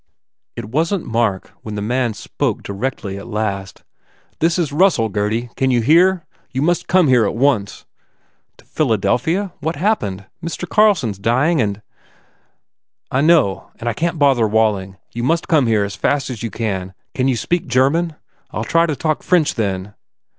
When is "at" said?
3.19-3.27, 7.23-7.35